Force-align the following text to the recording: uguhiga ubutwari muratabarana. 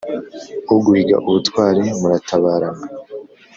uguhiga 0.75 1.15
ubutwari 1.27 1.85
muratabarana. 1.99 2.85